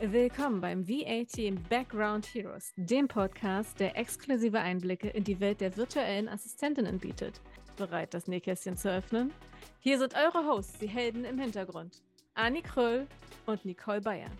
[0.00, 6.28] Willkommen beim VAT Background Heroes, dem Podcast, der exklusive Einblicke in die Welt der virtuellen
[6.28, 7.40] Assistentinnen bietet.
[7.76, 9.32] Bereit, das Nähkästchen zu öffnen?
[9.80, 12.00] Hier sind eure Hosts, die Helden im Hintergrund.
[12.34, 13.08] Anni Kröll
[13.46, 14.30] und Nicole Bayer.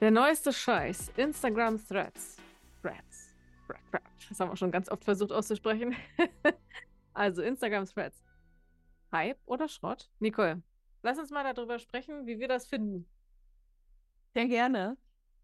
[0.00, 2.38] Der neueste Scheiß, Instagram Threads.
[2.80, 3.34] Threads.
[4.30, 5.94] Das haben wir schon ganz oft versucht auszusprechen.
[7.12, 8.24] also Instagram Threads.
[9.12, 10.08] Hype oder Schrott?
[10.20, 10.62] Nicole,
[11.02, 13.06] lass uns mal darüber sprechen, wie wir das finden.
[14.34, 14.96] Sehr gerne.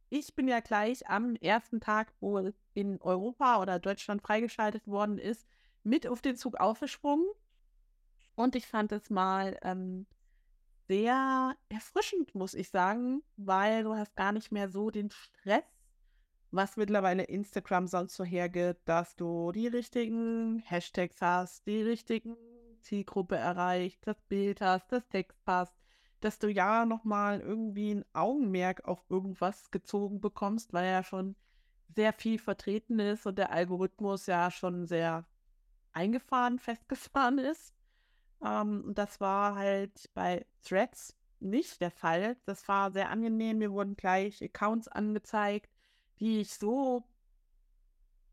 [0.08, 5.46] Ich bin ja gleich am ersten Tag, wo in Europa oder Deutschland freigeschaltet worden ist,
[5.84, 7.26] mit auf den Zug aufgesprungen.
[8.34, 10.06] Und ich fand es mal ähm,
[10.88, 15.62] sehr erfrischend, muss ich sagen, weil du hast gar nicht mehr so den Stress,
[16.50, 22.36] was mittlerweile Instagram sonst so hergibt, dass du die richtigen Hashtags hast, die richtigen
[22.80, 25.79] Zielgruppe erreicht, das Bild hast, das Text passt
[26.20, 31.36] dass du ja nochmal irgendwie ein Augenmerk auf irgendwas gezogen bekommst, weil ja schon
[31.94, 35.26] sehr viel vertreten ist und der Algorithmus ja schon sehr
[35.92, 37.74] eingefahren, festgefahren ist.
[38.42, 42.36] Ähm, und das war halt bei Threads nicht der Fall.
[42.44, 43.58] Das war sehr angenehm.
[43.58, 45.70] Mir wurden gleich Accounts angezeigt,
[46.20, 47.04] die ich so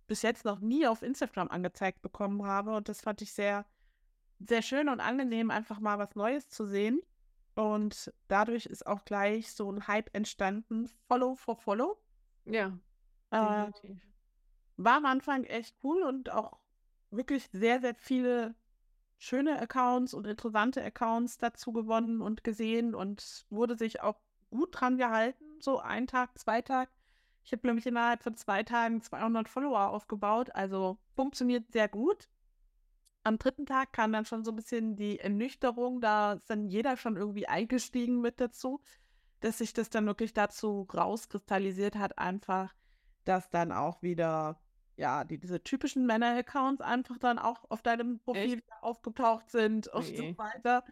[0.08, 2.76] bis jetzt noch nie auf Instagram angezeigt bekommen habe.
[2.76, 3.66] Und das fand ich sehr,
[4.40, 7.02] sehr schön und angenehm, einfach mal was Neues zu sehen.
[7.58, 11.98] Und dadurch ist auch gleich so ein Hype entstanden, Follow for Follow.
[12.46, 12.78] Ja.
[13.32, 13.72] Äh,
[14.78, 16.60] war am Anfang echt cool und auch
[17.10, 18.54] wirklich sehr, sehr viele
[19.18, 24.20] schöne Accounts und interessante Accounts dazu gewonnen und gesehen und wurde sich auch
[24.52, 25.44] gut dran gehalten.
[25.60, 26.92] So ein Tag, zwei Tage.
[27.44, 30.54] Ich habe, glaube ich, innerhalb von zwei Tagen 200 Follower aufgebaut.
[30.54, 32.30] Also funktioniert sehr gut
[33.28, 36.96] am dritten Tag kam dann schon so ein bisschen die Ernüchterung, da ist dann jeder
[36.96, 38.82] schon irgendwie eingestiegen mit dazu,
[39.42, 42.74] dass sich das dann wirklich dazu rauskristallisiert hat, einfach,
[43.26, 44.60] dass dann auch wieder,
[44.96, 50.32] ja, die, diese typischen Männer-Accounts einfach dann auch auf deinem Profil aufgetaucht sind und okay.
[50.32, 50.84] so weiter.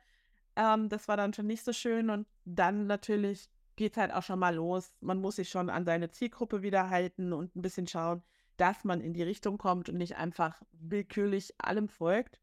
[0.57, 4.23] Ähm, das war dann schon nicht so schön und dann natürlich geht es halt auch
[4.23, 4.93] schon mal los.
[4.99, 8.23] Man muss sich schon an seine Zielgruppe wieder halten und ein bisschen schauen,
[8.57, 12.39] dass man in die Richtung kommt und nicht einfach willkürlich allem folgt.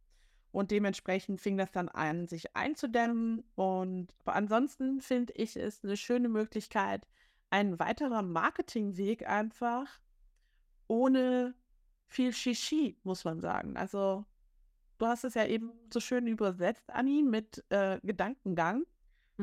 [0.50, 3.42] Und dementsprechend fing das dann an, sich einzudämmen.
[3.54, 7.06] Und ansonsten finde ich es eine schöne Möglichkeit,
[7.50, 9.86] ein weiterer Marketingweg einfach
[10.88, 11.54] ohne
[12.06, 13.76] viel Shishi, muss man sagen.
[13.76, 14.26] Also
[14.98, 18.84] du hast es ja eben so schön übersetzt, Anni, mit äh, Gedankengang.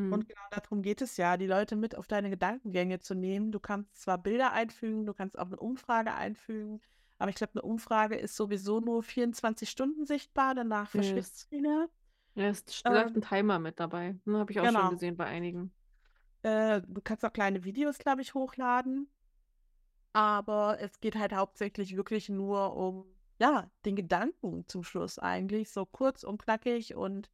[0.08, 0.14] Mhm.
[0.14, 3.52] Und genau darum geht es ja, die Leute mit auf deine Gedankengänge zu nehmen.
[3.52, 6.82] Du kannst zwar Bilder einfügen, du kannst auch eine Umfrage einfügen,
[7.18, 11.90] aber ich glaube, eine Umfrage ist sowieso nur 24 Stunden sichtbar, danach verschwindet es wieder.
[12.36, 14.16] Ja, es läuft ähm, ein Timer mit dabei.
[14.26, 14.82] Ne, Habe ich auch genau.
[14.82, 15.74] schon gesehen bei einigen.
[16.44, 19.10] Äh, du kannst auch kleine Videos, glaube ich, hochladen.
[20.14, 23.06] Aber es geht halt hauptsächlich wirklich nur um,
[23.40, 25.70] ja, den Gedanken zum Schluss eigentlich.
[25.72, 27.30] So kurz und knackig und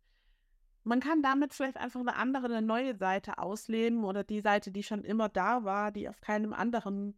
[0.86, 4.84] man kann damit vielleicht einfach eine andere, eine neue Seite ausleben oder die Seite, die
[4.84, 7.18] schon immer da war, die auf keinem anderen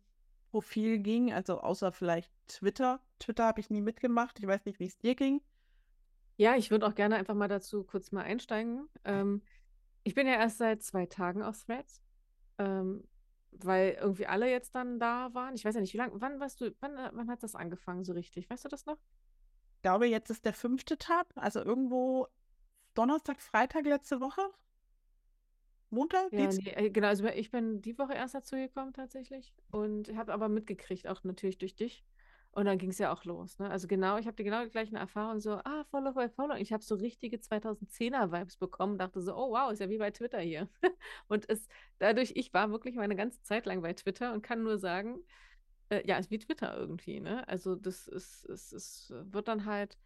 [0.52, 3.02] Profil ging, also außer vielleicht Twitter.
[3.20, 4.40] Twitter habe ich nie mitgemacht.
[4.40, 5.42] Ich weiß nicht, wie es dir ging.
[6.38, 8.88] Ja, ich würde auch gerne einfach mal dazu kurz mal einsteigen.
[9.04, 9.42] Ähm,
[10.04, 12.02] ich bin ja erst seit zwei Tagen auf Threads,
[12.60, 13.04] ähm,
[13.52, 15.56] weil irgendwie alle jetzt dann da waren.
[15.56, 18.14] Ich weiß ja nicht, wie lange, wann warst du, wann, wann hat das angefangen so
[18.14, 18.50] richtig?
[18.50, 18.98] Weißt du das noch?
[19.76, 22.28] Ich glaube, jetzt ist der fünfte Tag, also irgendwo
[22.98, 24.42] Donnerstag, Freitag letzte Woche?
[25.90, 26.34] Montag?
[26.34, 27.08] Ja, nee, äh, genau.
[27.08, 31.58] Also ich bin die Woche erst dazu gekommen tatsächlich und habe aber mitgekriegt, auch natürlich
[31.58, 32.04] durch dich.
[32.52, 33.60] Und dann ging es ja auch los.
[33.60, 33.70] Ne?
[33.70, 36.56] Also genau, ich habe die genau die gleichen Erfahrungen, so, ah, Follow by Follow.
[36.56, 40.40] Ich habe so richtige 2010er-Vibes bekommen, dachte so, oh wow, ist ja wie bei Twitter
[40.40, 40.68] hier.
[41.28, 41.68] und es
[42.00, 45.20] dadurch, ich war wirklich meine ganze Zeit lang bei Twitter und kann nur sagen,
[45.90, 47.20] äh, ja, ist wie Twitter irgendwie.
[47.20, 47.48] Ne?
[47.48, 50.00] Also das ist, es, es wird dann halt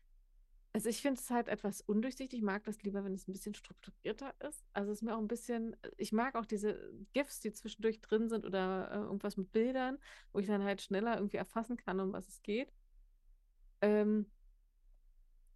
[0.73, 2.39] also ich finde es halt etwas undurchsichtig.
[2.39, 4.63] Ich mag das lieber, wenn es ein bisschen strukturierter ist.
[4.73, 8.29] Also es ist mir auch ein bisschen, ich mag auch diese GIFs, die zwischendurch drin
[8.29, 9.97] sind oder äh, irgendwas mit Bildern,
[10.31, 12.71] wo ich dann halt schneller irgendwie erfassen kann, um was es geht.
[13.81, 14.27] Ähm,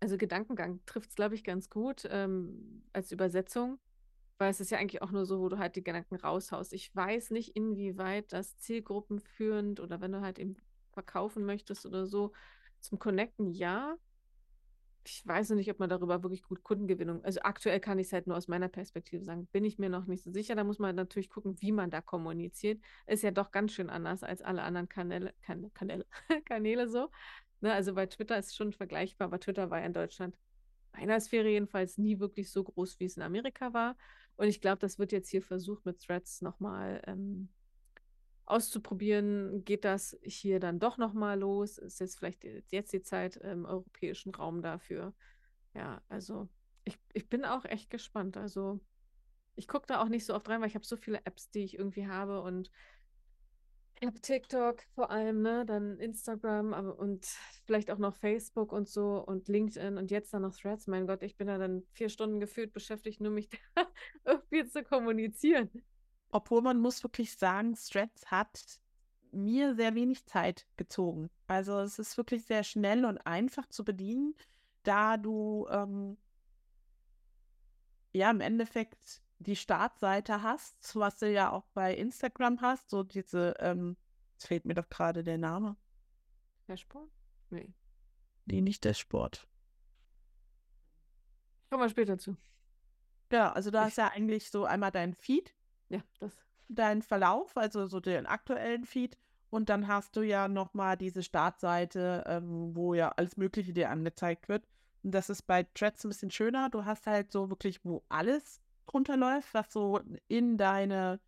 [0.02, 3.80] also Gedankengang trifft es, glaube ich, ganz gut ähm, als Übersetzung,
[4.38, 6.74] weil es ist ja eigentlich auch nur so, wo du halt die Gedanken raushaust.
[6.74, 10.58] Ich weiß nicht, inwieweit das zielgruppenführend oder wenn du halt eben
[10.92, 12.34] verkaufen möchtest oder so,
[12.82, 13.96] zum Connecten ja,
[15.06, 18.14] ich weiß noch nicht, ob man darüber wirklich gut Kundengewinnung, also aktuell kann ich es
[18.14, 20.56] halt nur aus meiner Perspektive sagen, bin ich mir noch nicht so sicher.
[20.56, 22.82] Da muss man natürlich gucken, wie man da kommuniziert.
[23.06, 26.06] Ist ja doch ganz schön anders als alle anderen Kanäle, kan Kanäle,
[26.46, 27.10] Kanäle so.
[27.62, 30.36] Ne, also bei Twitter ist schon vergleichbar, aber Twitter war ja in Deutschland
[30.94, 33.96] meiner Sphäre jedenfalls nie wirklich so groß, wie es in Amerika war.
[34.38, 37.50] Und ich glaube, das wird jetzt hier versucht, mit Threads nochmal ähm,
[38.46, 41.78] auszuprobieren, geht das hier dann doch nochmal los?
[41.78, 45.14] Ist jetzt vielleicht jetzt die Zeit im europäischen Raum dafür?
[45.74, 46.48] Ja, also
[46.84, 48.38] ich, ich bin auch echt gespannt.
[48.38, 48.80] Also
[49.56, 51.64] ich gucke da auch nicht so oft rein, weil ich habe so viele Apps, die
[51.64, 52.70] ich irgendwie habe und
[54.02, 57.26] ich habe TikTok vor allem, ne, dann Instagram aber, und
[57.66, 60.88] vielleicht auch noch Facebook und so und LinkedIn und jetzt dann noch Threads.
[60.88, 63.88] Mein Gott, ich bin da dann vier Stunden gefühlt beschäftigt, nur mich da
[64.26, 65.70] irgendwie zu kommunizieren.
[66.36, 68.82] Obwohl man muss wirklich sagen, Threads hat
[69.32, 71.30] mir sehr wenig Zeit gezogen.
[71.48, 74.36] Also es ist wirklich sehr schnell und einfach zu bedienen,
[74.84, 76.18] da du ähm,
[78.12, 83.54] ja im Endeffekt die Startseite hast, was du ja auch bei Instagram hast, so diese,
[83.60, 83.96] ähm,
[84.34, 85.78] jetzt fehlt mir doch gerade der Name.
[86.68, 87.10] Dashboard?
[87.50, 87.74] Nee.
[88.44, 89.48] Nee, nicht Dashboard.
[91.70, 92.36] Kommen wir später zu.
[93.32, 95.56] Ja, also da ist ja eigentlich so einmal dein Feed.
[95.96, 96.34] Ja, das.
[96.68, 99.18] Dein Verlauf, also so den aktuellen Feed.
[99.50, 104.50] Und dann hast du ja nochmal diese Startseite, ähm, wo ja alles Mögliche dir angezeigt
[104.50, 104.68] wird.
[105.04, 106.70] Und das ist bei Threads ein bisschen schöner.
[106.70, 111.20] Du hast halt so wirklich, wo alles drunter läuft, was so in deine,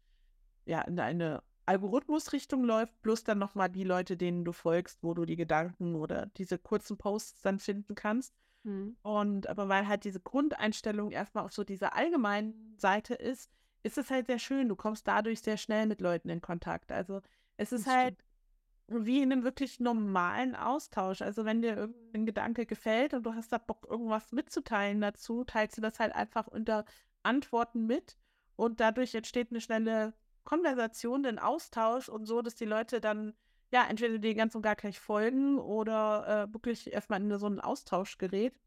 [0.65, 5.25] ja, in deine Algorithmusrichtung läuft, plus dann nochmal die Leute, denen du folgst, wo du
[5.25, 8.33] die Gedanken oder diese kurzen Posts dann finden kannst.
[8.63, 8.97] Mhm.
[9.01, 13.51] Und aber weil halt diese Grundeinstellung erstmal auf so dieser allgemeinen Seite ist,
[13.83, 14.69] ist es halt sehr schön.
[14.69, 16.91] Du kommst dadurch sehr schnell mit Leuten in Kontakt.
[16.91, 17.21] Also
[17.57, 18.17] es ist halt
[18.87, 21.21] wie in einem wirklich normalen Austausch.
[21.21, 25.77] Also wenn dir irgendein Gedanke gefällt und du hast da Bock, irgendwas mitzuteilen dazu, teilst
[25.77, 26.85] du das halt einfach unter
[27.23, 28.17] Antworten mit
[28.55, 30.13] und dadurch entsteht eine schnelle
[30.45, 33.33] Konversation, ein Austausch und so, dass die Leute dann
[33.71, 37.59] ja entweder dir ganz und gar gleich folgen oder äh, wirklich erstmal in so einen
[37.59, 38.57] Austausch gerät.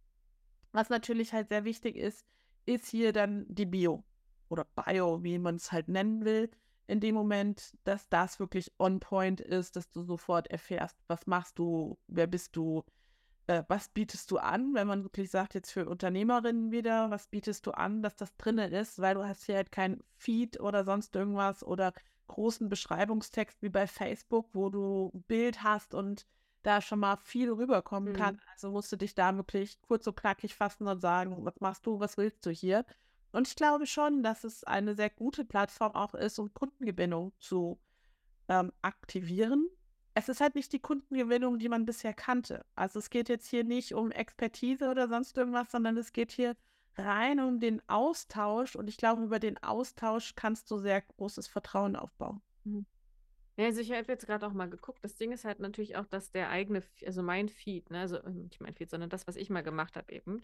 [0.72, 2.26] Was natürlich halt sehr wichtig ist,
[2.66, 4.04] ist hier dann die Bio
[4.50, 6.50] oder Bio, wie man es halt nennen will.
[6.86, 11.58] In dem Moment, dass das wirklich on point ist, dass du sofort erfährst, was machst
[11.58, 12.84] du, wer bist du,
[13.46, 17.64] äh, was bietest du an, wenn man wirklich sagt, jetzt für Unternehmerinnen wieder, was bietest
[17.66, 21.14] du an, dass das drinnen ist, weil du hast hier halt kein Feed oder sonst
[21.14, 21.92] irgendwas oder
[22.26, 26.26] großen Beschreibungstext wie bei Facebook, wo du ein Bild hast und
[26.62, 28.16] da schon mal viel rüberkommen mhm.
[28.16, 28.40] kann.
[28.52, 32.00] Also musst du dich da wirklich kurz und knackig fassen und sagen, was machst du,
[32.00, 32.84] was willst du hier?
[33.32, 37.78] Und ich glaube schon, dass es eine sehr gute Plattform auch ist, um Kundengewinnung zu
[38.48, 39.68] ähm, aktivieren
[40.14, 42.64] es ist halt nicht die Kundengewinnung, die man bisher kannte.
[42.74, 46.56] Also es geht jetzt hier nicht um Expertise oder sonst irgendwas, sondern es geht hier
[46.96, 51.96] rein um den Austausch und ich glaube, über den Austausch kannst du sehr großes Vertrauen
[51.96, 52.42] aufbauen.
[52.64, 52.86] Mhm.
[53.56, 54.98] Ja, also ich habe jetzt gerade auch mal geguckt.
[55.02, 58.44] Das Ding ist halt natürlich auch, dass der eigene, also mein Feed, ne, also ähm,
[58.44, 60.42] nicht mein Feed, sondern das, was ich mal gemacht habe eben,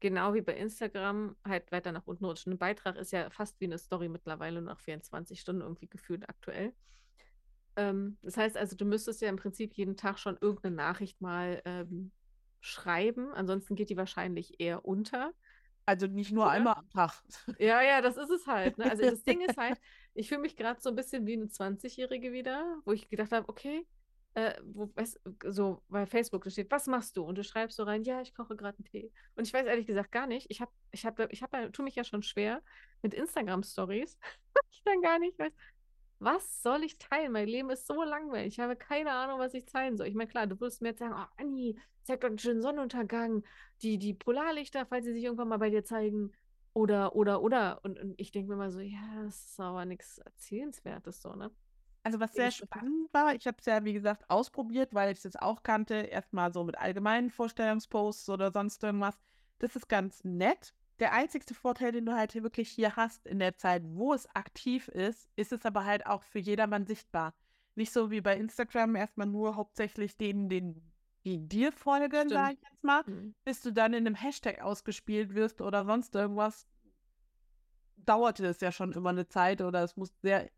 [0.00, 2.46] genau wie bei Instagram halt weiter nach unten rutscht.
[2.46, 6.72] Ein Beitrag ist ja fast wie eine Story mittlerweile, nach 24 Stunden irgendwie gefühlt aktuell.
[7.76, 11.62] Ähm, das heißt also, du müsstest ja im Prinzip jeden Tag schon irgendeine Nachricht mal
[11.64, 12.12] ähm,
[12.60, 13.32] schreiben.
[13.32, 15.32] Ansonsten geht die wahrscheinlich eher unter.
[15.84, 16.52] Also nicht nur Oder?
[16.52, 17.22] einmal am Tag.
[17.58, 18.76] Ja, ja, das ist es halt.
[18.76, 18.90] Ne?
[18.90, 19.78] Also das Ding ist halt,
[20.14, 23.48] ich fühle mich gerade so ein bisschen wie eine 20-Jährige wieder, wo ich gedacht habe,
[23.48, 23.86] okay,
[24.36, 27.24] äh, wo, weißt, so bei Facebook da steht, was machst du?
[27.24, 29.10] Und du schreibst so rein, ja, ich koche gerade einen Tee.
[29.34, 30.46] Und ich weiß ehrlich gesagt gar nicht.
[30.50, 32.62] Ich habe, ich habe, ich habe, tue mich ja schon schwer
[33.00, 34.18] mit Instagram-Stories.
[34.70, 35.52] ich dann gar nicht weiß,
[36.18, 37.32] was soll ich teilen?
[37.32, 38.48] Mein Leben ist so langweilig.
[38.48, 40.06] Ich habe keine Ahnung, was ich teilen soll.
[40.06, 43.42] Ich meine, klar, du würdest mir jetzt sagen, oh, Anni, zeig doch einen schönen Sonnenuntergang,
[43.80, 46.32] die, die Polarlichter, falls sie sich irgendwann mal bei dir zeigen.
[46.74, 47.80] Oder, oder, oder.
[47.84, 51.50] Und, und ich denke mir mal so, ja, das ist aber nichts Erzählenswertes so, ne?
[52.06, 55.36] Also was sehr spannend war, ich habe es ja, wie gesagt, ausprobiert, weil ich es
[55.36, 59.18] auch kannte, erstmal so mit allgemeinen Vorstellungsposts oder sonst irgendwas.
[59.58, 63.56] Das ist ganz nett der einzigste Vorteil, den du halt wirklich hier hast in der
[63.56, 67.34] Zeit, wo es aktiv ist, ist es aber halt auch für jedermann sichtbar.
[67.74, 70.92] Nicht so wie bei Instagram erstmal nur hauptsächlich denen, denen
[71.24, 73.34] die dir folgen, sag ich jetzt mal, mhm.
[73.44, 76.66] bis du dann in einem Hashtag ausgespielt wirst oder sonst irgendwas,
[77.96, 80.48] dauerte es ja schon immer eine Zeit oder es muss sehr,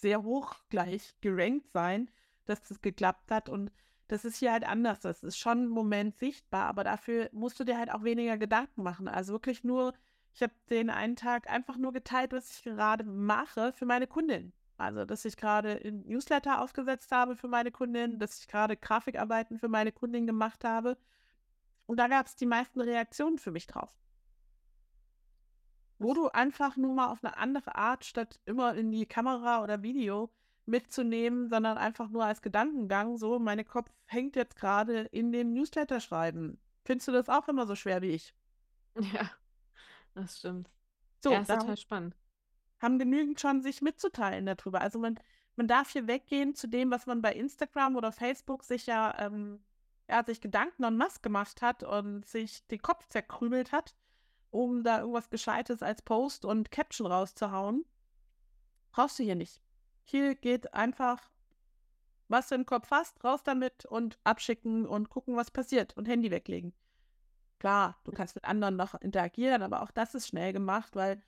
[0.00, 2.10] sehr hoch gleich gerankt sein,
[2.44, 3.70] dass das geklappt hat und
[4.08, 5.00] das ist hier halt anders.
[5.00, 8.82] Das ist schon im Moment sichtbar, aber dafür musst du dir halt auch weniger Gedanken
[8.82, 9.06] machen.
[9.06, 9.92] Also wirklich nur,
[10.32, 14.52] ich habe den einen Tag einfach nur geteilt, was ich gerade mache für meine Kundin.
[14.78, 19.58] Also, dass ich gerade ein Newsletter aufgesetzt habe für meine Kundin, dass ich gerade Grafikarbeiten
[19.58, 20.96] für meine Kundin gemacht habe.
[21.86, 23.92] Und da gab es die meisten Reaktionen für mich drauf.
[25.98, 29.82] Wo du einfach nur mal auf eine andere Art, statt immer in die Kamera oder
[29.82, 30.30] Video,
[30.68, 35.98] mitzunehmen, sondern einfach nur als Gedankengang, so, meine Kopf hängt jetzt gerade in dem Newsletter
[35.98, 36.60] schreiben.
[36.84, 38.34] Findest du das auch immer so schwer wie ich?
[39.12, 39.30] Ja,
[40.14, 40.70] das stimmt.
[41.22, 42.16] So, ja, ist total spannend.
[42.80, 44.80] Haben genügend schon sich mitzuteilen darüber.
[44.80, 45.18] Also man,
[45.56, 49.60] man darf hier weggehen zu dem, was man bei Instagram oder Facebook sich ja, ähm,
[50.06, 53.94] er hat sich Gedanken an Mask gemacht hat und sich den Kopf zerkrümelt hat,
[54.50, 57.84] um da irgendwas Gescheites als Post und Caption rauszuhauen.
[58.92, 59.60] Brauchst du hier nicht.
[60.04, 61.30] Hier geht einfach,
[62.28, 66.30] was du im Kopf hast, raus damit und abschicken und gucken, was passiert und Handy
[66.30, 66.72] weglegen.
[67.58, 71.22] Klar, du kannst mit anderen noch interagieren, aber auch das ist schnell gemacht, weil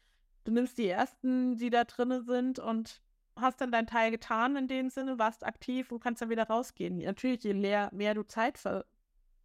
[0.44, 3.02] du nimmst die ersten, die da drin sind und
[3.36, 6.98] hast dann deinen Teil getan in dem Sinne, warst aktiv und kannst dann wieder rausgehen.
[6.98, 8.60] Natürlich, je mehr, mehr du Zeit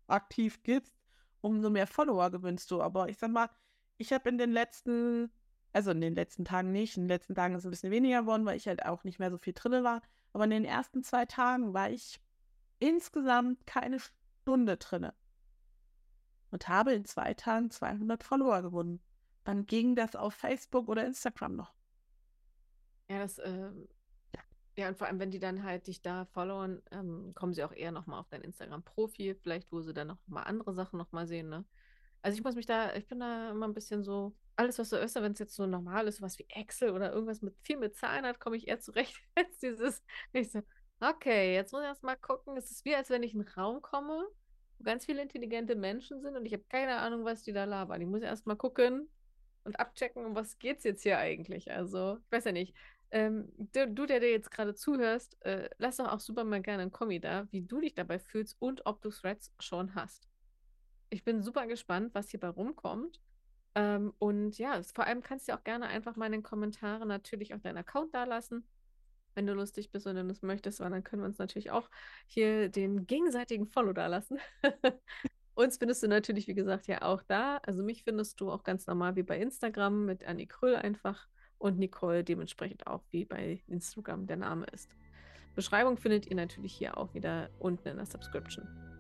[0.08, 0.94] aktiv gibst,
[1.42, 2.82] umso mehr Follower gewinnst du.
[2.82, 3.50] Aber ich sag mal,
[3.98, 5.32] ich habe in den letzten,
[5.74, 8.22] also in den letzten Tagen nicht, in den letzten Tagen ist es ein bisschen weniger
[8.22, 10.02] geworden, weil ich halt auch nicht mehr so viel drin war.
[10.34, 12.20] Aber in den ersten zwei Tagen war ich
[12.80, 15.14] insgesamt keine Stunde drinne
[16.52, 19.02] und habe in zwei Tagen 200 Follower gewonnen.
[19.44, 21.74] Dann ging das auf Facebook oder Instagram noch.
[23.10, 23.72] Ja, das, äh,
[24.78, 27.72] ja, und vor allem, wenn die dann halt dich da followen, ähm, kommen sie auch
[27.72, 31.64] eher nochmal auf dein Instagram-Profil, vielleicht, wo sie dann nochmal andere Sachen nochmal sehen, ne?
[32.26, 34.98] Also ich muss mich da, ich bin da immer ein bisschen so, alles, was so
[34.98, 37.96] ist, wenn es jetzt so normal ist, was wie Excel oder irgendwas mit viel mit
[37.96, 40.04] Zahlen hat, komme ich eher zurecht als dieses,
[40.34, 40.64] ich so,
[41.02, 43.50] okay, jetzt muss ich erst mal gucken, es ist wie, als wenn ich in einen
[43.50, 44.26] Raum komme,
[44.80, 48.02] wo ganz viele intelligente Menschen sind und ich habe keine Ahnung, was die da labern.
[48.02, 49.08] Ich muss erst mal gucken
[49.64, 51.70] und abchecken, um was geht es jetzt hier eigentlich.
[51.70, 52.74] Also, ich weiß ja nicht,
[53.12, 56.82] ähm, du, du, der dir jetzt gerade zuhörst, äh, lass doch auch super mal gerne
[56.82, 60.28] einen Kommi da, wie du dich dabei fühlst und ob du Threads schon hast.
[61.10, 63.22] Ich bin super gespannt, was hierbei rumkommt.
[63.76, 67.54] Ähm, und ja, vor allem kannst du auch gerne einfach mal in den Kommentaren natürlich
[67.54, 68.66] auch deinen Account da lassen,
[69.36, 71.90] wenn du lustig bist und das möchtest, weil dann können wir uns natürlich auch
[72.26, 74.40] hier den gegenseitigen Follow da lassen.
[75.56, 77.58] Uns findest du natürlich, wie gesagt, ja auch da.
[77.66, 81.80] Also mich findest du auch ganz normal wie bei Instagram mit Annie Kröll einfach und
[81.80, 84.92] Nicole dementsprechend auch wie bei Instagram der Name ist.
[85.56, 88.95] Beschreibung findet ihr natürlich hier auch wieder unten in der Subscription.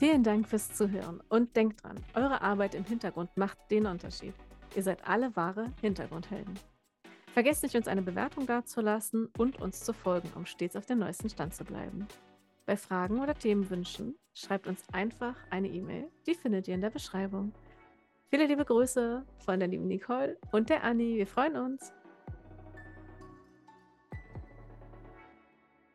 [0.00, 4.32] Vielen Dank fürs Zuhören und denkt dran, eure Arbeit im Hintergrund macht den Unterschied.
[4.74, 6.58] Ihr seid alle wahre Hintergrundhelden.
[7.34, 11.28] Vergesst nicht, uns eine Bewertung dazulassen und uns zu folgen, um stets auf dem neuesten
[11.28, 12.08] Stand zu bleiben.
[12.64, 17.52] Bei Fragen oder Themenwünschen schreibt uns einfach eine E-Mail, die findet ihr in der Beschreibung.
[18.30, 21.16] Viele liebe Grüße von der lieben Nicole und der Anni.
[21.16, 21.92] Wir freuen uns.